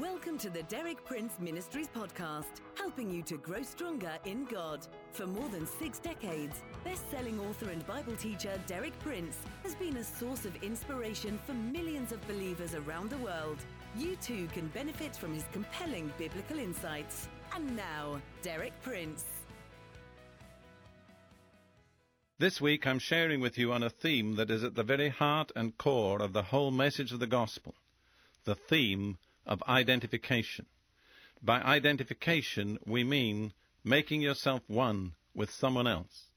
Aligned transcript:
Welcome 0.00 0.38
to 0.38 0.48
the 0.48 0.62
Derek 0.62 1.04
Prince 1.04 1.34
Ministries 1.38 1.88
podcast, 1.94 2.62
helping 2.78 3.10
you 3.10 3.22
to 3.24 3.36
grow 3.36 3.62
stronger 3.62 4.12
in 4.24 4.46
God. 4.46 4.86
For 5.10 5.26
more 5.26 5.50
than 5.50 5.66
six 5.66 5.98
decades, 5.98 6.62
best-selling 6.82 7.38
author 7.38 7.68
and 7.68 7.86
Bible 7.86 8.16
teacher 8.16 8.58
Derek 8.66 8.98
Prince 9.00 9.36
has 9.62 9.74
been 9.74 9.98
a 9.98 10.04
source 10.04 10.46
of 10.46 10.56
inspiration 10.62 11.38
for 11.44 11.52
millions 11.52 12.10
of 12.10 12.26
believers 12.26 12.74
around 12.74 13.10
the 13.10 13.18
world. 13.18 13.58
You 13.94 14.16
too 14.16 14.48
can 14.54 14.68
benefit 14.68 15.14
from 15.14 15.34
his 15.34 15.44
compelling 15.52 16.10
biblical 16.16 16.58
insights. 16.58 17.28
And 17.54 17.76
now, 17.76 18.18
Derek 18.40 18.72
Prince. 18.80 19.26
This 22.38 22.62
week 22.62 22.86
I'm 22.86 22.98
sharing 22.98 23.40
with 23.40 23.58
you 23.58 23.74
on 23.74 23.82
a 23.82 23.90
theme 23.90 24.36
that 24.36 24.50
is 24.50 24.64
at 24.64 24.74
the 24.74 24.84
very 24.84 25.10
heart 25.10 25.52
and 25.54 25.76
core 25.76 26.22
of 26.22 26.32
the 26.32 26.44
whole 26.44 26.70
message 26.70 27.12
of 27.12 27.20
the 27.20 27.26
gospel. 27.26 27.74
The 28.44 28.54
theme 28.54 29.18
of 29.46 29.62
identification. 29.68 30.66
By 31.42 31.60
identification, 31.60 32.78
we 32.86 33.04
mean 33.04 33.52
making 33.84 34.20
yourself 34.20 34.62
one 34.68 35.14
with 35.34 35.50
someone 35.50 35.86
else. 35.86 36.30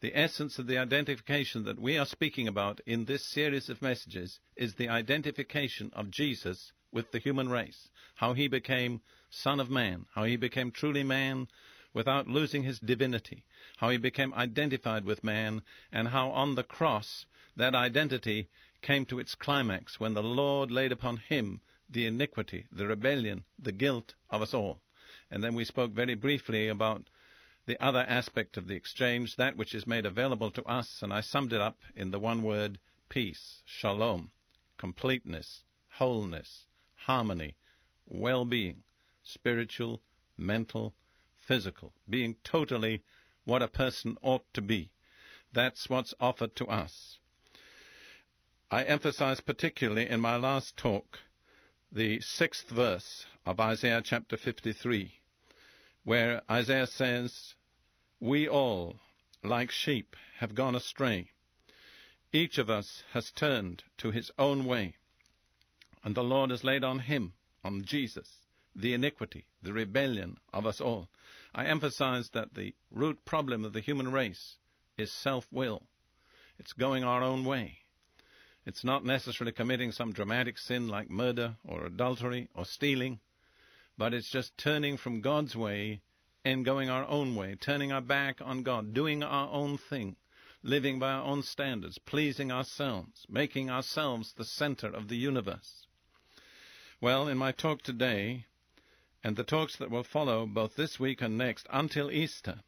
The 0.00 0.16
essence 0.16 0.58
of 0.58 0.66
the 0.66 0.78
identification 0.78 1.64
that 1.64 1.80
we 1.80 1.98
are 1.98 2.06
speaking 2.06 2.46
about 2.46 2.80
in 2.86 3.04
this 3.04 3.24
series 3.24 3.68
of 3.68 3.82
messages 3.82 4.38
is 4.56 4.74
the 4.74 4.88
identification 4.88 5.90
of 5.92 6.10
Jesus 6.10 6.72
with 6.92 7.10
the 7.12 7.18
human 7.18 7.48
race. 7.48 7.88
How 8.16 8.32
he 8.32 8.48
became 8.48 9.00
Son 9.30 9.60
of 9.60 9.70
Man. 9.70 10.06
How 10.14 10.24
he 10.24 10.36
became 10.36 10.70
truly 10.70 11.02
man 11.02 11.48
without 11.92 12.28
losing 12.28 12.62
his 12.62 12.78
divinity. 12.78 13.44
How 13.78 13.90
he 13.90 13.98
became 13.98 14.32
identified 14.34 15.04
with 15.04 15.24
man 15.24 15.62
and 15.92 16.08
how 16.08 16.30
on 16.30 16.54
the 16.54 16.62
cross 16.62 17.26
that 17.56 17.74
identity 17.74 18.48
came 18.82 19.04
to 19.06 19.18
its 19.18 19.34
climax 19.34 19.98
when 19.98 20.14
the 20.14 20.22
Lord 20.22 20.70
laid 20.70 20.92
upon 20.92 21.16
him 21.16 21.60
the 21.90 22.06
iniquity, 22.06 22.66
the 22.70 22.86
rebellion, 22.86 23.44
the 23.58 23.72
guilt 23.72 24.14
of 24.30 24.42
us 24.42 24.52
all. 24.52 24.80
And 25.30 25.42
then 25.42 25.54
we 25.54 25.64
spoke 25.64 25.92
very 25.92 26.14
briefly 26.14 26.68
about 26.68 27.08
the 27.66 27.82
other 27.82 28.04
aspect 28.08 28.56
of 28.56 28.66
the 28.66 28.74
exchange, 28.74 29.36
that 29.36 29.56
which 29.56 29.74
is 29.74 29.86
made 29.86 30.06
available 30.06 30.50
to 30.50 30.64
us, 30.64 31.02
and 31.02 31.12
I 31.12 31.20
summed 31.20 31.52
it 31.52 31.60
up 31.60 31.78
in 31.94 32.10
the 32.10 32.18
one 32.18 32.42
word 32.42 32.78
peace, 33.08 33.62
shalom, 33.64 34.30
completeness, 34.78 35.64
wholeness, 35.90 36.66
harmony, 36.94 37.56
well-being, 38.06 38.84
spiritual, 39.22 40.00
mental, 40.36 40.94
physical, 41.36 41.92
being 42.08 42.36
totally 42.42 43.02
what 43.44 43.62
a 43.62 43.68
person 43.68 44.16
ought 44.22 44.44
to 44.54 44.62
be. 44.62 44.90
That's 45.52 45.88
what's 45.88 46.14
offered 46.20 46.54
to 46.56 46.66
us. 46.66 47.18
I 48.70 48.84
emphasized 48.84 49.46
particularly 49.46 50.08
in 50.08 50.20
my 50.20 50.36
last 50.36 50.76
talk 50.76 51.20
the 51.90 52.20
sixth 52.20 52.68
verse 52.68 53.24
of 53.46 53.58
Isaiah 53.58 54.02
chapter 54.04 54.36
53, 54.36 55.20
where 56.04 56.42
Isaiah 56.50 56.86
says, 56.86 57.54
We 58.20 58.46
all, 58.46 59.00
like 59.42 59.70
sheep, 59.70 60.14
have 60.36 60.54
gone 60.54 60.74
astray. 60.74 61.30
Each 62.30 62.58
of 62.58 62.68
us 62.68 63.04
has 63.12 63.30
turned 63.30 63.84
to 63.96 64.10
his 64.10 64.30
own 64.38 64.66
way, 64.66 64.96
and 66.04 66.14
the 66.14 66.22
Lord 66.22 66.50
has 66.50 66.62
laid 66.62 66.84
on 66.84 66.98
him, 66.98 67.32
on 67.64 67.84
Jesus, 67.84 68.46
the 68.76 68.92
iniquity, 68.92 69.46
the 69.62 69.72
rebellion 69.72 70.36
of 70.52 70.66
us 70.66 70.82
all. 70.82 71.08
I 71.54 71.64
emphasize 71.64 72.30
that 72.30 72.52
the 72.52 72.74
root 72.90 73.24
problem 73.24 73.64
of 73.64 73.72
the 73.72 73.80
human 73.80 74.12
race 74.12 74.58
is 74.98 75.10
self-will. 75.10 75.84
It's 76.58 76.74
going 76.74 77.02
our 77.02 77.22
own 77.22 77.46
way. 77.46 77.78
It's 78.68 78.84
not 78.84 79.02
necessarily 79.02 79.52
committing 79.52 79.92
some 79.92 80.12
dramatic 80.12 80.58
sin 80.58 80.88
like 80.88 81.08
murder 81.08 81.56
or 81.64 81.86
adultery 81.86 82.50
or 82.54 82.66
stealing, 82.66 83.18
but 83.96 84.12
it's 84.12 84.28
just 84.28 84.58
turning 84.58 84.98
from 84.98 85.22
God's 85.22 85.56
way 85.56 86.02
and 86.44 86.66
going 86.66 86.90
our 86.90 87.06
own 87.06 87.34
way, 87.34 87.54
turning 87.54 87.92
our 87.92 88.02
back 88.02 88.42
on 88.42 88.62
God, 88.62 88.92
doing 88.92 89.22
our 89.22 89.48
own 89.50 89.78
thing, 89.78 90.16
living 90.62 90.98
by 90.98 91.12
our 91.12 91.24
own 91.24 91.42
standards, 91.42 91.96
pleasing 91.96 92.52
ourselves, 92.52 93.24
making 93.26 93.70
ourselves 93.70 94.34
the 94.34 94.44
center 94.44 94.88
of 94.88 95.08
the 95.08 95.16
universe. 95.16 95.86
Well, 97.00 97.26
in 97.26 97.38
my 97.38 97.52
talk 97.52 97.80
today, 97.80 98.44
and 99.24 99.36
the 99.36 99.44
talks 99.44 99.76
that 99.76 99.90
will 99.90 100.04
follow 100.04 100.44
both 100.44 100.76
this 100.76 101.00
week 101.00 101.22
and 101.22 101.38
next 101.38 101.66
until 101.70 102.10
Easter, 102.10 102.60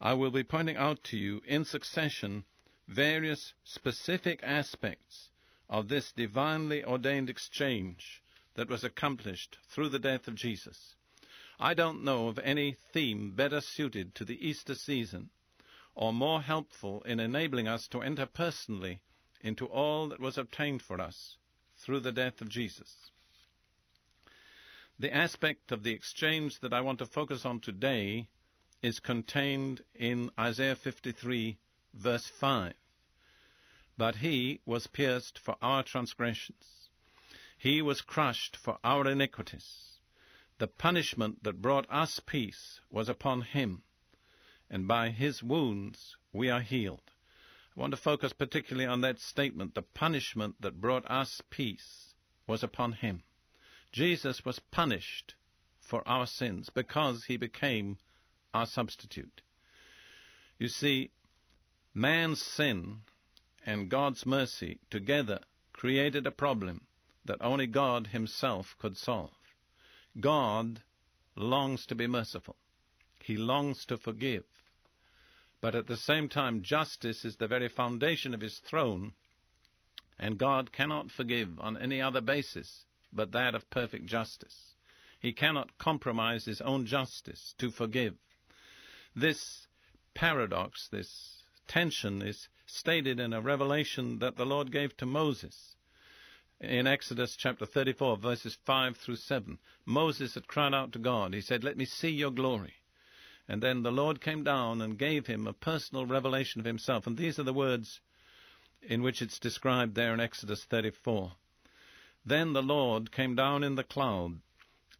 I 0.00 0.14
will 0.14 0.30
be 0.30 0.44
pointing 0.44 0.76
out 0.76 1.02
to 1.10 1.18
you 1.18 1.42
in 1.44 1.64
succession 1.64 2.44
various 2.88 3.52
specific 3.64 4.40
aspects 4.42 5.30
of 5.68 5.88
this 5.88 6.10
divinely 6.10 6.82
ordained 6.82 7.28
exchange 7.28 8.22
that 8.54 8.70
was 8.70 8.82
accomplished 8.82 9.58
through 9.68 9.90
the 9.90 9.98
death 9.98 10.26
of 10.26 10.34
Jesus. 10.34 10.96
I 11.60 11.74
don't 11.74 12.02
know 12.02 12.28
of 12.28 12.38
any 12.38 12.72
theme 12.72 13.32
better 13.32 13.60
suited 13.60 14.14
to 14.14 14.24
the 14.24 14.48
Easter 14.48 14.74
season 14.74 15.28
or 15.94 16.12
more 16.12 16.40
helpful 16.40 17.02
in 17.02 17.20
enabling 17.20 17.68
us 17.68 17.88
to 17.88 18.00
enter 18.00 18.24
personally 18.24 19.00
into 19.42 19.66
all 19.66 20.08
that 20.08 20.20
was 20.20 20.38
obtained 20.38 20.80
for 20.80 21.00
us 21.00 21.36
through 21.76 22.00
the 22.00 22.12
death 22.12 22.40
of 22.40 22.48
Jesus. 22.48 23.10
The 24.98 25.14
aspect 25.14 25.70
of 25.72 25.82
the 25.82 25.92
exchange 25.92 26.60
that 26.60 26.72
I 26.72 26.80
want 26.80 26.98
to 27.00 27.06
focus 27.06 27.44
on 27.44 27.60
today 27.60 28.28
is 28.82 28.98
contained 28.98 29.82
in 29.94 30.30
Isaiah 30.38 30.74
53 30.74 31.58
verse 31.94 32.26
5. 32.26 32.74
But 33.96 34.16
he 34.16 34.60
was 34.64 34.86
pierced 34.86 35.38
for 35.38 35.56
our 35.60 35.82
transgressions. 35.82 36.90
He 37.56 37.82
was 37.82 38.00
crushed 38.00 38.56
for 38.56 38.78
our 38.84 39.06
iniquities. 39.08 39.98
The 40.58 40.68
punishment 40.68 41.42
that 41.44 41.62
brought 41.62 41.86
us 41.90 42.20
peace 42.20 42.80
was 42.90 43.08
upon 43.08 43.42
him, 43.42 43.82
and 44.70 44.86
by 44.86 45.10
his 45.10 45.42
wounds 45.42 46.16
we 46.32 46.50
are 46.50 46.60
healed. 46.60 47.10
I 47.76 47.80
want 47.80 47.92
to 47.92 47.96
focus 47.96 48.32
particularly 48.32 48.86
on 48.86 49.00
that 49.02 49.20
statement. 49.20 49.74
The 49.74 49.82
punishment 49.82 50.56
that 50.60 50.80
brought 50.80 51.08
us 51.10 51.40
peace 51.50 52.14
was 52.46 52.62
upon 52.62 52.92
him. 52.92 53.22
Jesus 53.92 54.44
was 54.44 54.58
punished 54.58 55.34
for 55.80 56.06
our 56.06 56.26
sins 56.26 56.70
because 56.70 57.24
he 57.24 57.36
became 57.36 57.98
our 58.52 58.66
substitute. 58.66 59.42
You 60.58 60.68
see, 60.68 61.10
Man's 61.98 62.40
sin 62.40 63.00
and 63.66 63.88
God's 63.88 64.24
mercy 64.24 64.78
together 64.88 65.40
created 65.72 66.28
a 66.28 66.30
problem 66.30 66.86
that 67.24 67.42
only 67.42 67.66
God 67.66 68.06
Himself 68.08 68.76
could 68.78 68.96
solve. 68.96 69.32
God 70.20 70.82
longs 71.34 71.86
to 71.86 71.96
be 71.96 72.06
merciful. 72.06 72.54
He 73.20 73.36
longs 73.36 73.84
to 73.86 73.96
forgive. 73.96 74.44
But 75.60 75.74
at 75.74 75.88
the 75.88 75.96
same 75.96 76.28
time, 76.28 76.62
justice 76.62 77.24
is 77.24 77.38
the 77.38 77.48
very 77.48 77.68
foundation 77.68 78.32
of 78.32 78.42
His 78.42 78.58
throne, 78.58 79.14
and 80.20 80.38
God 80.38 80.70
cannot 80.70 81.10
forgive 81.10 81.58
on 81.58 81.76
any 81.76 82.00
other 82.00 82.20
basis 82.20 82.84
but 83.12 83.32
that 83.32 83.56
of 83.56 83.70
perfect 83.70 84.06
justice. 84.06 84.76
He 85.18 85.32
cannot 85.32 85.78
compromise 85.78 86.44
His 86.44 86.60
own 86.60 86.86
justice 86.86 87.56
to 87.58 87.72
forgive. 87.72 88.14
This 89.16 89.66
paradox, 90.14 90.86
this 90.86 91.37
tension 91.68 92.22
is 92.22 92.48
stated 92.66 93.20
in 93.20 93.32
a 93.32 93.40
revelation 93.40 94.18
that 94.18 94.36
the 94.36 94.46
Lord 94.46 94.72
gave 94.72 94.96
to 94.96 95.06
Moses. 95.06 95.76
In 96.60 96.88
Exodus 96.88 97.36
chapter 97.36 97.64
34, 97.64 98.16
verses 98.16 98.58
5 98.64 98.96
through 98.96 99.16
7, 99.16 99.58
Moses 99.84 100.34
had 100.34 100.48
cried 100.48 100.74
out 100.74 100.90
to 100.92 100.98
God. 100.98 101.32
He 101.32 101.40
said, 101.40 101.62
Let 101.62 101.76
me 101.76 101.84
see 101.84 102.10
your 102.10 102.32
glory. 102.32 102.74
And 103.46 103.62
then 103.62 103.82
the 103.82 103.92
Lord 103.92 104.20
came 104.20 104.42
down 104.42 104.82
and 104.82 104.98
gave 104.98 105.26
him 105.26 105.46
a 105.46 105.52
personal 105.52 106.04
revelation 106.04 106.60
of 106.60 106.66
himself. 106.66 107.06
And 107.06 107.16
these 107.16 107.38
are 107.38 107.44
the 107.44 107.52
words 107.52 108.00
in 108.82 109.02
which 109.02 109.22
it's 109.22 109.38
described 109.38 109.94
there 109.94 110.12
in 110.12 110.20
Exodus 110.20 110.64
34. 110.64 111.32
Then 112.24 112.52
the 112.52 112.62
Lord 112.62 113.12
came 113.12 113.34
down 113.34 113.62
in 113.62 113.76
the 113.76 113.84
cloud 113.84 114.40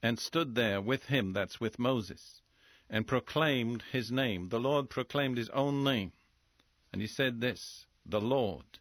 and 0.03 0.19
stood 0.19 0.55
there 0.55 0.81
with 0.81 1.07
him, 1.07 1.33
that's 1.33 1.61
with 1.61 1.79
Moses, 1.79 2.41
and 2.89 3.07
proclaimed 3.07 3.83
his 3.91 4.11
name. 4.13 4.49
The 4.49 4.61
Lord 4.61 4.89
proclaimed 4.89 5.39
his 5.39 5.51
own 5.51 5.83
name. 5.83 6.13
And 6.93 7.01
he 7.01 7.07
said 7.07 7.41
this, 7.41 7.87
the 8.05 8.21
Lord. 8.21 8.79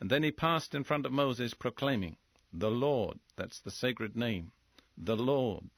And 0.00 0.10
then 0.10 0.22
he 0.22 0.30
passed 0.30 0.74
in 0.74 0.84
front 0.84 1.06
of 1.06 1.12
Moses 1.12 1.54
proclaiming, 1.54 2.16
the 2.52 2.70
Lord, 2.70 3.18
that's 3.36 3.60
the 3.60 3.70
sacred 3.70 4.16
name, 4.16 4.52
the 4.96 5.16
Lord, 5.16 5.70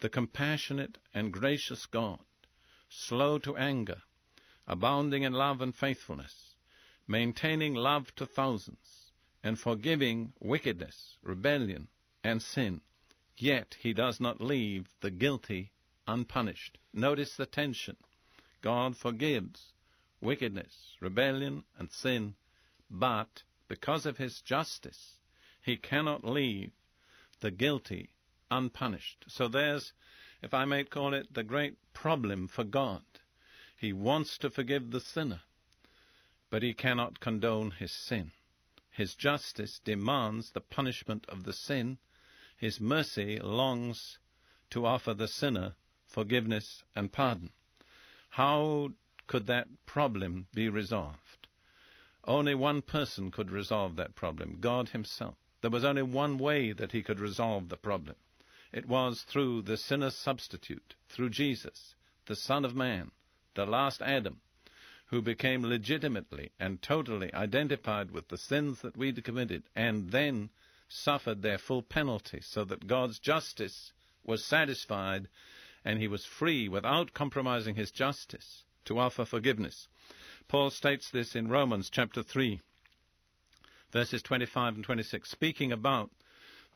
the 0.00 0.08
compassionate 0.08 0.98
and 1.14 1.32
gracious 1.32 1.86
God, 1.86 2.20
slow 2.88 3.38
to 3.38 3.56
anger, 3.56 4.02
abounding 4.66 5.22
in 5.22 5.32
love 5.32 5.60
and 5.60 5.74
faithfulness, 5.74 6.54
maintaining 7.06 7.74
love 7.74 8.14
to 8.16 8.26
thousands, 8.26 9.12
and 9.42 9.58
forgiving 9.58 10.32
wickedness, 10.40 11.16
rebellion, 11.22 11.88
and 12.22 12.42
sin. 12.42 12.80
Yet 13.36 13.76
he 13.80 13.92
does 13.92 14.20
not 14.20 14.40
leave 14.40 14.88
the 15.00 15.10
guilty 15.10 15.72
unpunished. 16.06 16.78
Notice 16.92 17.36
the 17.36 17.46
tension. 17.46 17.96
God 18.60 18.96
forgives, 18.96 19.72
wickedness, 20.20 20.96
rebellion, 21.00 21.64
and 21.78 21.90
sin, 21.90 22.34
but 22.90 23.42
because 23.68 24.06
of 24.06 24.18
his 24.18 24.40
justice, 24.40 25.18
he 25.62 25.76
cannot 25.76 26.24
leave 26.24 26.72
the 27.40 27.50
guilty 27.50 28.10
unpunished. 28.50 29.24
So 29.28 29.48
there's, 29.48 29.92
if 30.42 30.54
I 30.54 30.64
may 30.64 30.84
call 30.84 31.14
it, 31.14 31.34
the 31.34 31.42
great 31.42 31.76
problem 31.92 32.48
for 32.48 32.64
God. 32.64 33.02
He 33.76 33.92
wants 33.92 34.38
to 34.38 34.50
forgive 34.50 34.90
the 34.90 35.00
sinner, 35.00 35.42
but 36.50 36.62
he 36.62 36.74
cannot 36.74 37.20
condone 37.20 37.72
his 37.72 37.92
sin. 37.92 38.32
His 38.90 39.14
justice 39.14 39.78
demands 39.78 40.50
the 40.50 40.60
punishment 40.60 41.24
of 41.28 41.44
the 41.44 41.52
sin. 41.52 41.98
His 42.56 42.80
mercy 42.80 43.38
longs 43.38 44.18
to 44.70 44.84
offer 44.84 45.14
the 45.14 45.28
sinner 45.28 45.76
forgiveness 46.06 46.82
and 46.96 47.12
pardon. 47.12 47.50
How 48.30 48.90
could 49.28 49.46
that 49.46 49.68
problem 49.84 50.46
be 50.54 50.70
resolved? 50.70 51.48
Only 52.24 52.54
one 52.54 52.80
person 52.80 53.30
could 53.30 53.50
resolve 53.50 53.94
that 53.96 54.14
problem 54.14 54.56
God 54.58 54.88
Himself. 54.88 55.36
There 55.60 55.70
was 55.70 55.84
only 55.84 56.02
one 56.02 56.38
way 56.38 56.72
that 56.72 56.92
He 56.92 57.02
could 57.02 57.20
resolve 57.20 57.68
the 57.68 57.76
problem. 57.76 58.16
It 58.72 58.86
was 58.86 59.22
through 59.22 59.62
the 59.62 59.76
sinner's 59.76 60.14
substitute, 60.14 60.94
through 61.10 61.28
Jesus, 61.28 61.94
the 62.24 62.36
Son 62.36 62.64
of 62.64 62.74
Man, 62.74 63.10
the 63.54 63.66
last 63.66 64.00
Adam, 64.00 64.40
who 65.06 65.20
became 65.20 65.62
legitimately 65.62 66.52
and 66.58 66.80
totally 66.80 67.32
identified 67.34 68.10
with 68.10 68.28
the 68.28 68.38
sins 68.38 68.80
that 68.80 68.96
we'd 68.96 69.22
committed, 69.22 69.64
and 69.76 70.10
then 70.10 70.48
suffered 70.88 71.42
their 71.42 71.58
full 71.58 71.82
penalty, 71.82 72.40
so 72.40 72.64
that 72.64 72.86
God's 72.86 73.18
justice 73.18 73.92
was 74.24 74.42
satisfied, 74.42 75.28
and 75.84 75.98
he 75.98 76.08
was 76.08 76.24
free 76.24 76.66
without 76.66 77.12
compromising 77.12 77.74
his 77.74 77.90
justice 77.90 78.64
to 78.88 78.98
offer 78.98 79.24
forgiveness. 79.26 79.86
Paul 80.48 80.70
states 80.70 81.10
this 81.10 81.36
in 81.36 81.48
Romans 81.48 81.90
chapter 81.90 82.22
3, 82.22 82.60
verses 83.92 84.22
25 84.22 84.76
and 84.76 84.84
26, 84.84 85.30
speaking 85.30 85.70
about 85.70 86.10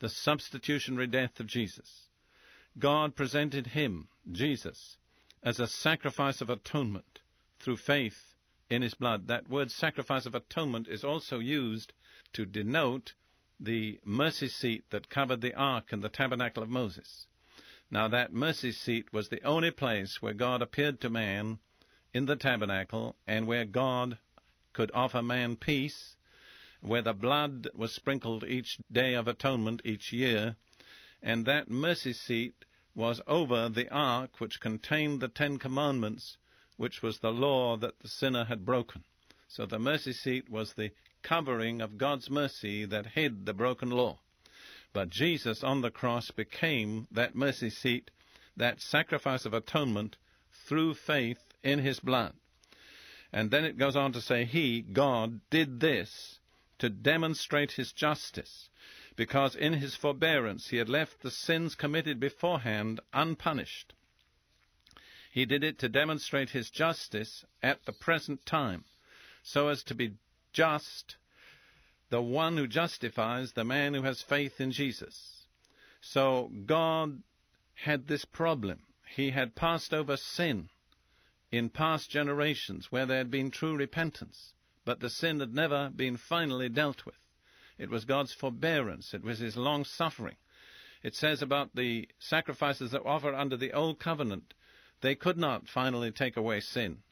the 0.00 0.10
substitutionary 0.10 1.06
death 1.06 1.40
of 1.40 1.46
Jesus. 1.46 2.08
God 2.78 3.16
presented 3.16 3.68
him, 3.68 4.08
Jesus, 4.30 4.98
as 5.42 5.58
a 5.58 5.66
sacrifice 5.66 6.42
of 6.42 6.50
atonement 6.50 7.20
through 7.58 7.78
faith 7.78 8.34
in 8.68 8.82
his 8.82 8.92
blood. 8.92 9.26
That 9.28 9.48
word 9.48 9.70
sacrifice 9.70 10.26
of 10.26 10.34
atonement 10.34 10.88
is 10.88 11.04
also 11.04 11.38
used 11.38 11.94
to 12.34 12.44
denote 12.44 13.14
the 13.58 14.00
mercy 14.04 14.48
seat 14.48 14.84
that 14.90 15.08
covered 15.08 15.40
the 15.40 15.54
ark 15.54 15.92
and 15.92 16.02
the 16.02 16.10
tabernacle 16.10 16.62
of 16.62 16.68
Moses. 16.68 17.26
Now, 17.90 18.08
that 18.08 18.34
mercy 18.34 18.72
seat 18.72 19.12
was 19.14 19.28
the 19.28 19.42
only 19.44 19.70
place 19.70 20.20
where 20.20 20.34
God 20.34 20.60
appeared 20.60 21.00
to 21.00 21.08
man 21.08 21.58
in 22.14 22.26
the 22.26 22.36
tabernacle 22.36 23.16
and 23.26 23.46
where 23.46 23.64
God 23.64 24.18
could 24.72 24.90
offer 24.94 25.22
man 25.22 25.56
peace, 25.56 26.16
where 26.80 27.02
the 27.02 27.12
blood 27.12 27.68
was 27.74 27.92
sprinkled 27.92 28.44
each 28.44 28.78
day 28.90 29.14
of 29.14 29.28
atonement 29.28 29.80
each 29.84 30.12
year, 30.12 30.56
and 31.22 31.46
that 31.46 31.70
mercy 31.70 32.12
seat 32.12 32.64
was 32.94 33.20
over 33.26 33.68
the 33.68 33.88
ark 33.90 34.40
which 34.40 34.60
contained 34.60 35.20
the 35.20 35.28
Ten 35.28 35.58
Commandments 35.58 36.36
which 36.76 37.02
was 37.02 37.18
the 37.18 37.32
law 37.32 37.76
that 37.76 38.00
the 38.00 38.08
sinner 38.08 38.44
had 38.44 38.64
broken. 38.64 39.04
So 39.46 39.66
the 39.66 39.78
mercy 39.78 40.12
seat 40.12 40.48
was 40.48 40.72
the 40.72 40.90
covering 41.22 41.80
of 41.80 41.98
God's 41.98 42.28
mercy 42.28 42.84
that 42.86 43.08
hid 43.08 43.46
the 43.46 43.54
broken 43.54 43.90
law. 43.90 44.18
But 44.92 45.10
Jesus 45.10 45.62
on 45.62 45.80
the 45.80 45.90
cross 45.90 46.30
became 46.30 47.06
that 47.10 47.34
mercy 47.34 47.70
seat, 47.70 48.10
that 48.56 48.80
sacrifice 48.80 49.44
of 49.44 49.54
atonement 49.54 50.16
through 50.50 50.94
faith 50.94 51.51
in 51.62 51.78
his 51.80 52.00
blood. 52.00 52.34
And 53.32 53.50
then 53.50 53.64
it 53.64 53.78
goes 53.78 53.96
on 53.96 54.12
to 54.12 54.20
say, 54.20 54.44
He, 54.44 54.82
God, 54.82 55.40
did 55.50 55.80
this 55.80 56.38
to 56.78 56.90
demonstrate 56.90 57.72
his 57.72 57.92
justice, 57.92 58.68
because 59.16 59.54
in 59.54 59.74
his 59.74 59.94
forbearance 59.94 60.68
he 60.68 60.78
had 60.78 60.88
left 60.88 61.22
the 61.22 61.30
sins 61.30 61.74
committed 61.74 62.18
beforehand 62.18 63.00
unpunished. 63.12 63.94
He 65.30 65.46
did 65.46 65.64
it 65.64 65.78
to 65.78 65.88
demonstrate 65.88 66.50
his 66.50 66.70
justice 66.70 67.44
at 67.62 67.84
the 67.84 67.92
present 67.92 68.44
time, 68.44 68.84
so 69.42 69.68
as 69.68 69.82
to 69.84 69.94
be 69.94 70.16
just, 70.52 71.16
the 72.10 72.20
one 72.20 72.58
who 72.58 72.66
justifies 72.66 73.52
the 73.52 73.64
man 73.64 73.94
who 73.94 74.02
has 74.02 74.20
faith 74.20 74.60
in 74.60 74.72
Jesus. 74.72 75.46
So 76.02 76.50
God 76.66 77.22
had 77.74 78.08
this 78.08 78.24
problem. 78.26 78.80
He 79.06 79.30
had 79.30 79.54
passed 79.54 79.94
over 79.94 80.16
sin 80.16 80.68
in 81.52 81.68
past 81.68 82.10
generations 82.10 82.90
where 82.90 83.06
there 83.06 83.18
had 83.18 83.30
been 83.30 83.50
true 83.50 83.76
repentance, 83.76 84.54
but 84.84 85.00
the 85.00 85.10
sin 85.10 85.38
had 85.38 85.54
never 85.54 85.90
been 85.90 86.16
finally 86.16 86.68
dealt 86.68 87.04
with. 87.06 87.18
It 87.78 87.90
was 87.90 88.06
God's 88.06 88.32
forbearance, 88.32 89.12
it 89.12 89.22
was 89.22 89.38
His 89.38 89.56
long 89.56 89.84
suffering. 89.84 90.36
It 91.02 91.14
says 91.14 91.42
about 91.42 91.76
the 91.76 92.08
sacrifices 92.18 92.90
that 92.92 93.04
were 93.04 93.10
offered 93.10 93.34
under 93.34 93.56
the 93.56 93.72
Old 93.72 93.98
Covenant 93.98 94.54
they 95.02 95.14
could 95.16 95.36
not 95.36 95.68
finally 95.68 96.12
take 96.12 96.36
away 96.36 96.60
sin, 96.60 97.02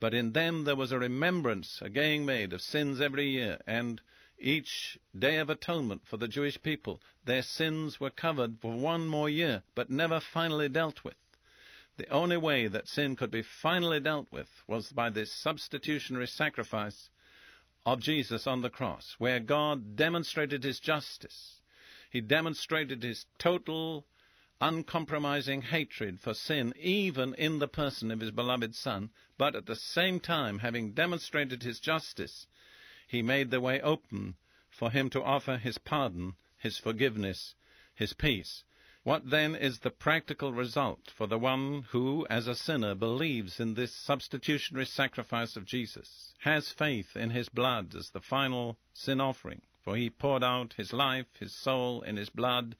but 0.00 0.14
in 0.14 0.32
them 0.32 0.64
there 0.64 0.76
was 0.76 0.92
a 0.92 0.98
remembrance 0.98 1.80
again 1.82 2.24
made 2.24 2.52
of 2.52 2.60
sins 2.60 3.00
every 3.00 3.30
year, 3.30 3.58
and 3.66 4.00
each 4.38 4.98
day 5.18 5.38
of 5.38 5.50
atonement 5.50 6.06
for 6.06 6.18
the 6.18 6.28
Jewish 6.28 6.62
people, 6.62 7.00
their 7.24 7.42
sins 7.42 7.98
were 7.98 8.10
covered 8.10 8.60
for 8.60 8.72
one 8.72 9.08
more 9.08 9.28
year, 9.28 9.62
but 9.74 9.90
never 9.90 10.20
finally 10.20 10.68
dealt 10.68 11.02
with. 11.02 11.16
The 11.98 12.08
only 12.10 12.36
way 12.36 12.68
that 12.68 12.86
sin 12.86 13.16
could 13.16 13.32
be 13.32 13.42
finally 13.42 13.98
dealt 13.98 14.30
with 14.30 14.62
was 14.68 14.92
by 14.92 15.10
this 15.10 15.32
substitutionary 15.32 16.28
sacrifice 16.28 17.10
of 17.84 17.98
Jesus 17.98 18.46
on 18.46 18.62
the 18.62 18.70
cross, 18.70 19.16
where 19.18 19.40
God 19.40 19.96
demonstrated 19.96 20.62
his 20.62 20.78
justice. 20.78 21.60
He 22.08 22.20
demonstrated 22.20 23.02
his 23.02 23.26
total 23.36 24.06
uncompromising 24.60 25.62
hatred 25.62 26.20
for 26.20 26.34
sin, 26.34 26.72
even 26.78 27.34
in 27.34 27.58
the 27.58 27.66
person 27.66 28.12
of 28.12 28.20
his 28.20 28.30
beloved 28.30 28.76
Son, 28.76 29.10
but 29.36 29.56
at 29.56 29.66
the 29.66 29.74
same 29.74 30.20
time, 30.20 30.60
having 30.60 30.92
demonstrated 30.92 31.64
his 31.64 31.80
justice, 31.80 32.46
he 33.08 33.22
made 33.22 33.50
the 33.50 33.60
way 33.60 33.80
open 33.80 34.36
for 34.70 34.92
him 34.92 35.10
to 35.10 35.24
offer 35.24 35.56
his 35.56 35.78
pardon, 35.78 36.36
his 36.58 36.78
forgiveness, 36.78 37.56
his 37.92 38.12
peace. 38.12 38.62
What 39.08 39.30
then 39.30 39.54
is 39.56 39.78
the 39.78 39.90
practical 39.90 40.52
result 40.52 41.10
for 41.10 41.26
the 41.26 41.38
one 41.38 41.86
who, 41.92 42.26
as 42.28 42.46
a 42.46 42.54
sinner, 42.54 42.94
believes 42.94 43.58
in 43.58 43.72
this 43.72 43.94
substitutionary 43.94 44.84
sacrifice 44.84 45.56
of 45.56 45.64
Jesus, 45.64 46.34
has 46.40 46.72
faith 46.72 47.16
in 47.16 47.30
his 47.30 47.48
blood 47.48 47.94
as 47.94 48.10
the 48.10 48.20
final 48.20 48.78
sin 48.92 49.18
offering, 49.18 49.62
for 49.82 49.96
he 49.96 50.10
poured 50.10 50.44
out 50.44 50.74
his 50.74 50.92
life, 50.92 51.24
his 51.40 51.54
soul 51.54 52.02
in 52.02 52.18
his 52.18 52.28
blood, 52.28 52.76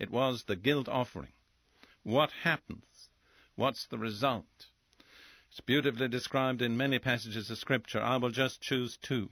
it 0.00 0.10
was 0.10 0.42
the 0.42 0.56
guilt 0.56 0.88
offering. 0.88 1.32
What 2.02 2.32
happens? 2.42 3.08
What's 3.54 3.86
the 3.86 3.98
result? 3.98 4.66
It's 5.48 5.60
beautifully 5.60 6.08
described 6.08 6.60
in 6.60 6.76
many 6.76 6.98
passages 6.98 7.52
of 7.52 7.58
Scripture. 7.58 8.02
I 8.02 8.16
will 8.16 8.30
just 8.30 8.60
choose 8.60 8.96
two. 8.96 9.30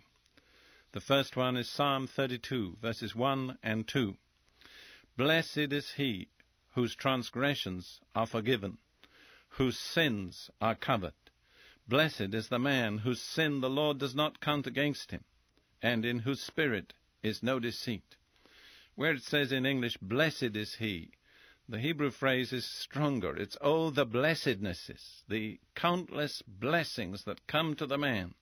The 0.93 1.01
first 1.01 1.37
one 1.37 1.57
is 1.57 1.69
Psalm 1.69 2.07
32, 2.07 2.77
verses 2.81 3.17
1 3.17 3.59
and 3.65 3.89
2. 3.89 4.17
Blessed 5.17 5.73
is 5.73 5.95
he 5.95 6.29
whose 6.77 6.95
transgressions 6.95 8.01
are 8.15 8.27
forgiven, 8.27 8.77
whose 9.49 9.79
sins 9.79 10.51
are 10.61 10.75
covered. 10.75 11.15
Blessed 11.89 12.35
is 12.35 12.49
the 12.49 12.59
man 12.59 12.99
whose 12.99 13.19
sin 13.21 13.63
the 13.63 13.71
Lord 13.71 13.97
does 13.97 14.15
not 14.15 14.41
count 14.41 14.67
against 14.67 15.11
him, 15.11 15.25
and 15.81 16.05
in 16.05 16.19
whose 16.19 16.43
spirit 16.43 16.93
is 17.23 17.43
no 17.43 17.59
deceit. 17.59 18.17
Where 18.95 19.13
it 19.13 19.23
says 19.23 19.53
in 19.53 19.65
English, 19.65 19.97
blessed 19.97 20.55
is 20.55 20.75
he, 20.75 21.13
the 21.67 21.81
Hebrew 21.81 22.11
phrase 22.11 22.53
is 22.53 22.67
stronger. 22.67 23.35
It's, 23.35 23.57
oh, 23.63 23.89
the 23.89 24.05
blessednesses, 24.05 25.25
the 25.27 25.59
countless 25.75 26.43
blessings 26.47 27.25
that 27.25 27.47
come 27.47 27.75
to 27.77 27.87
the 27.87 27.97
man 27.97 28.35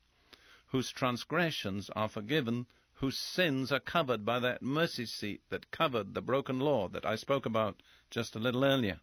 whose 0.66 0.90
transgressions 0.90 1.88
are 1.90 2.08
forgiven, 2.08 2.66
whose 2.94 3.18
sins 3.18 3.72
are 3.72 3.80
covered 3.80 4.24
by 4.24 4.38
that 4.38 4.62
mercy 4.62 5.06
seat 5.06 5.42
that 5.50 5.70
covered 5.70 6.14
the 6.14 6.22
broken 6.22 6.60
law 6.60 6.88
that 6.88 7.04
I 7.04 7.16
spoke 7.16 7.44
about 7.44 7.82
just 8.10 8.36
a 8.36 8.38
little 8.38 8.64
earlier. 8.64 9.00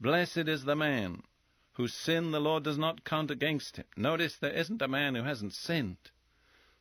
Blessed 0.00 0.48
is 0.48 0.64
the 0.64 0.76
man 0.76 1.22
whose 1.74 1.94
sin 1.94 2.30
the 2.30 2.40
Lord 2.40 2.64
does 2.64 2.78
not 2.78 3.04
count 3.04 3.30
against 3.30 3.76
him. 3.76 3.84
Notice 3.96 4.36
there 4.36 4.52
isn't 4.52 4.82
a 4.82 4.88
man 4.88 5.14
who 5.14 5.22
hasn't 5.22 5.52
sinned. 5.52 6.10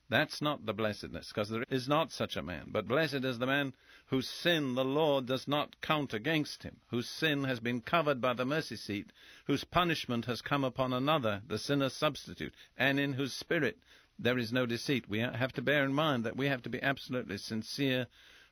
That's 0.07 0.41
not 0.41 0.65
the 0.65 0.73
blessedness, 0.73 1.29
because 1.29 1.49
there 1.49 1.65
is 1.69 1.87
not 1.87 2.11
such 2.11 2.37
a 2.37 2.43
man. 2.43 2.65
But 2.67 2.87
blessed 2.87 3.25
is 3.25 3.39
the 3.39 3.47
man 3.47 3.73
whose 4.07 4.29
sin 4.29 4.75
the 4.75 4.85
Lord 4.85 5.25
does 5.25 5.47
not 5.47 5.81
count 5.81 6.13
against 6.13 6.63
him, 6.63 6.77
whose 6.87 7.09
sin 7.09 7.43
has 7.45 7.59
been 7.59 7.81
covered 7.81 8.21
by 8.21 8.33
the 8.33 8.45
mercy 8.45 8.75
seat, 8.75 9.11
whose 9.45 9.63
punishment 9.63 10.25
has 10.25 10.41
come 10.41 10.63
upon 10.63 10.93
another, 10.93 11.41
the 11.47 11.57
sinner's 11.57 11.93
substitute, 11.93 12.53
and 12.77 12.99
in 12.99 13.13
whose 13.13 13.33
spirit 13.33 13.79
there 14.17 14.37
is 14.37 14.53
no 14.53 14.65
deceit. 14.65 15.09
We 15.09 15.19
have 15.19 15.53
to 15.53 15.61
bear 15.61 15.83
in 15.83 15.93
mind 15.93 16.23
that 16.23 16.37
we 16.37 16.47
have 16.47 16.61
to 16.63 16.69
be 16.69 16.81
absolutely 16.81 17.37
sincere, 17.37 18.07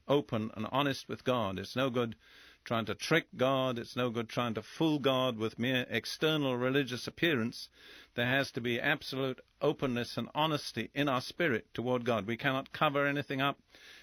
open, 0.08 0.52
and 0.56 0.68
honest 0.72 1.08
with 1.08 1.24
God. 1.24 1.58
It's 1.58 1.76
no 1.76 1.90
good 1.90 2.16
trying 2.64 2.86
to 2.86 2.96
trick 2.96 3.28
God. 3.36 3.78
It's 3.78 3.96
no 3.96 4.10
good 4.10 4.30
trying 4.30 4.54
to 4.54 4.62
fool 4.62 5.00
God 5.00 5.38
with 5.38 5.60
mere 5.60 5.86
external 5.90 6.58
religious 6.58 7.08
appearance. 7.08 7.70
There 8.16 8.28
has 8.28 8.52
to 8.52 8.62
be 8.62 8.80
absolute 8.80 9.42
openness 9.62 10.18
and 10.18 10.30
honesty 10.34 10.90
in 10.94 11.10
our 11.10 11.22
spirit 11.22 11.74
toward 11.74 12.06
God. 12.06 12.26
We 12.26 12.38
cannot 12.38 12.72
cover 12.72 13.06
anything 13.06 13.42
up. 13.42 13.60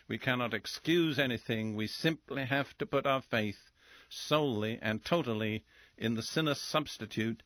We 0.09 0.19
cannot 0.19 0.55
excuse 0.55 1.19
anything. 1.19 1.77
We 1.77 1.87
simply 1.87 2.45
have 2.45 2.77
to 2.79 2.87
put 2.87 3.07
our 3.07 3.23
faith 3.23 3.71
solely 4.09 4.79
and 4.83 5.05
totally 5.05 5.65
in 5.97 6.15
the 6.15 6.23
sinner 6.23 6.55
substitute, 6.55 7.43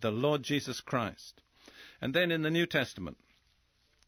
the 0.00 0.12
Lord 0.12 0.42
Jesus 0.42 0.80
Christ. 0.80 1.42
And 2.00 2.14
then 2.14 2.30
in 2.30 2.42
the 2.42 2.50
New 2.50 2.66
Testament, 2.66 3.18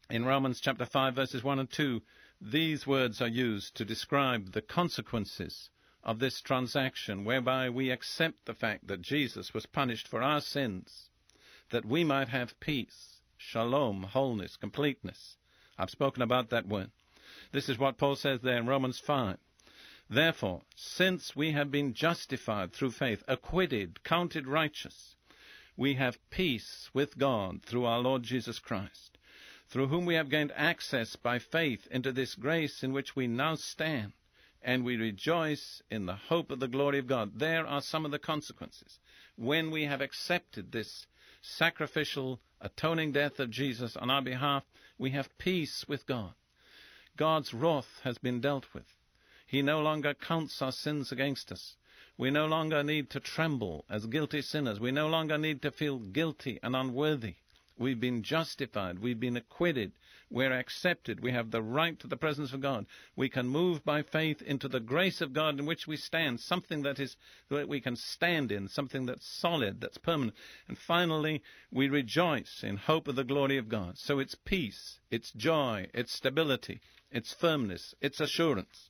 in 0.09 0.23
Romans 0.23 0.61
chapter 0.61 0.85
5, 0.85 1.15
verses 1.15 1.43
1 1.43 1.59
and 1.59 1.69
2, 1.69 2.01
these 2.39 2.87
words 2.87 3.21
are 3.21 3.27
used 3.27 3.75
to 3.75 3.83
describe 3.83 4.53
the 4.53 4.61
consequences 4.61 5.69
of 6.03 6.19
this 6.19 6.39
transaction 6.39 7.25
whereby 7.25 7.69
we 7.69 7.89
accept 7.89 8.45
the 8.45 8.53
fact 8.53 8.87
that 8.87 9.01
Jesus 9.01 9.53
was 9.53 9.65
punished 9.65 10.07
for 10.07 10.21
our 10.21 10.39
sins, 10.39 11.09
that 11.71 11.83
we 11.83 12.05
might 12.05 12.29
have 12.29 12.57
peace, 12.61 13.21
shalom, 13.35 14.03
wholeness, 14.03 14.55
completeness. 14.55 15.37
I've 15.77 15.89
spoken 15.89 16.21
about 16.21 16.49
that 16.51 16.67
word. 16.67 16.91
This 17.51 17.67
is 17.67 17.77
what 17.77 17.97
Paul 17.97 18.15
says 18.15 18.39
there 18.41 18.57
in 18.57 18.65
Romans 18.65 18.99
5. 18.99 19.37
Therefore, 20.09 20.61
since 20.73 21.35
we 21.35 21.51
have 21.51 21.69
been 21.69 21.93
justified 21.93 22.71
through 22.71 22.91
faith, 22.91 23.23
acquitted, 23.27 24.03
counted 24.05 24.47
righteous, 24.47 25.17
we 25.75 25.95
have 25.95 26.29
peace 26.29 26.89
with 26.93 27.17
God 27.17 27.61
through 27.63 27.83
our 27.83 27.99
Lord 27.99 28.23
Jesus 28.23 28.59
Christ, 28.59 29.16
through 29.69 29.87
whom 29.87 30.05
we 30.05 30.15
have 30.15 30.29
gained 30.29 30.51
access 30.55 31.15
by 31.15 31.39
faith 31.39 31.87
into 31.91 32.11
this 32.11 32.35
grace 32.35 32.83
in 32.83 32.93
which 32.93 33.15
we 33.15 33.27
now 33.27 33.55
stand 33.55 34.13
and 34.61 34.83
we 34.83 34.97
rejoice 34.97 35.81
in 35.89 36.05
the 36.05 36.15
hope 36.15 36.51
of 36.51 36.59
the 36.59 36.67
glory 36.67 36.99
of 36.99 37.07
God. 37.07 37.39
There 37.39 37.65
are 37.65 37.81
some 37.81 38.05
of 38.05 38.11
the 38.11 38.19
consequences. 38.19 38.99
When 39.35 39.71
we 39.71 39.85
have 39.85 40.01
accepted 40.01 40.71
this 40.71 41.05
sacrificial, 41.41 42.41
atoning 42.59 43.11
death 43.11 43.39
of 43.39 43.51
Jesus 43.51 43.95
on 43.95 44.09
our 44.09 44.21
behalf, 44.21 44.63
we 44.97 45.11
have 45.11 45.37
peace 45.37 45.85
with 45.87 46.07
God. 46.07 46.33
God's 47.15 47.53
wrath 47.53 48.01
has 48.03 48.17
been 48.17 48.41
dealt 48.41 48.73
with. 48.73 48.95
He 49.45 49.61
no 49.61 49.79
longer 49.81 50.13
counts 50.13 50.61
our 50.61 50.71
sins 50.71 51.11
against 51.11 51.51
us. 51.51 51.77
We 52.17 52.31
no 52.31 52.45
longer 52.45 52.83
need 52.83 53.09
to 53.11 53.19
tremble 53.19 53.85
as 53.89 54.07
guilty 54.07 54.41
sinners. 54.41 54.79
We 54.79 54.91
no 54.91 55.07
longer 55.07 55.37
need 55.37 55.61
to 55.61 55.71
feel 55.71 55.99
guilty 55.99 56.59
and 56.63 56.75
unworthy. 56.75 57.35
We've 57.79 57.99
been 57.99 58.23
justified. 58.23 58.99
We've 58.99 59.19
been 59.19 59.37
acquitted. 59.37 59.91
We're 60.29 60.51
accepted. 60.51 61.21
We 61.21 61.31
have 61.31 61.51
the 61.51 61.61
right 61.61 61.97
to 61.99 62.07
the 62.07 62.17
presence 62.17 62.51
of 62.51 62.59
God. 62.59 62.85
We 63.15 63.29
can 63.29 63.47
move 63.47 63.85
by 63.85 64.01
faith 64.01 64.41
into 64.41 64.67
the 64.67 64.79
grace 64.79 65.21
of 65.21 65.31
God 65.31 65.59
in 65.59 65.65
which 65.65 65.87
we 65.87 65.95
stand, 65.95 66.39
something 66.39 66.81
that 66.81 66.99
is 66.99 67.15
that 67.49 67.69
we 67.69 67.79
can 67.79 67.95
stand 67.95 68.51
in, 68.51 68.67
something 68.67 69.05
that's 69.05 69.27
solid, 69.27 69.79
that's 69.79 69.97
permanent. 69.97 70.35
And 70.67 70.77
finally, 70.77 71.41
we 71.71 71.87
rejoice 71.87 72.63
in 72.63 72.77
hope 72.77 73.07
of 73.07 73.15
the 73.15 73.23
glory 73.23 73.57
of 73.57 73.69
God. 73.69 73.97
So 73.97 74.19
it's 74.19 74.35
peace, 74.35 74.99
it's 75.11 75.31
joy, 75.31 75.87
it's 75.93 76.13
stability, 76.13 76.81
it's 77.11 77.33
firmness, 77.33 77.93
it's 78.01 78.19
assurance. 78.19 78.89